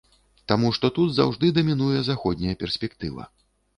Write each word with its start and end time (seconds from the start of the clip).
Таму 0.51 0.69
што 0.77 0.89
тут 0.95 1.13
заўжды 1.17 1.51
дамінуе 1.57 1.99
заходняя 2.11 2.59
перспектыва. 2.65 3.33